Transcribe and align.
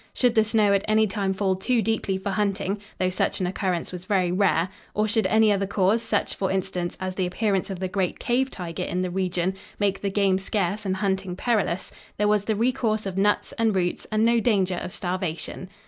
Should 0.15 0.33
the 0.33 0.43
snow 0.43 0.73
at 0.73 0.83
any 0.87 1.05
time 1.05 1.31
fall 1.31 1.55
too 1.55 1.79
deeply 1.83 2.17
for 2.17 2.31
hunting 2.31 2.81
though 2.97 3.11
such 3.11 3.39
an 3.39 3.45
occurrence 3.45 3.91
was 3.91 4.05
very 4.05 4.31
rare 4.31 4.69
or 4.95 5.07
should 5.07 5.27
any 5.27 5.51
other 5.51 5.67
cause, 5.67 6.01
such, 6.01 6.33
for 6.33 6.49
instance, 6.49 6.97
as 6.99 7.13
the 7.13 7.27
appearance 7.27 7.69
of 7.69 7.79
the 7.79 7.87
great 7.87 8.17
cave 8.17 8.49
tiger 8.49 8.81
in 8.81 9.03
the 9.03 9.11
region, 9.11 9.53
make 9.77 10.01
the 10.01 10.09
game 10.09 10.39
scarce 10.39 10.87
and 10.87 10.95
hunting 10.97 11.35
perilous, 11.35 11.91
there 12.17 12.27
was 12.27 12.45
the 12.45 12.55
recourse 12.55 13.05
of 13.05 13.15
nuts 13.15 13.51
and 13.59 13.75
roots 13.75 14.07
and 14.11 14.25
no 14.25 14.39
danger 14.39 14.79
of 14.81 14.91
starvation. 14.91 15.69